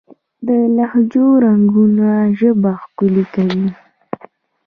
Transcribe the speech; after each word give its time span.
د 0.47 0.47
لهجو 0.75 1.27
رنګونه 1.45 2.09
ژبه 2.39 2.71
ښکلې 2.83 3.25
کوي. 3.33 3.67